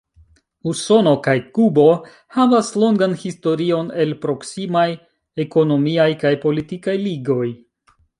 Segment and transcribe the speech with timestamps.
[0.69, 1.83] Usono kaj Kubo
[2.37, 4.87] havas longan historion el proksimaj
[5.45, 7.47] ekonomiaj kaj politikaj ligoj.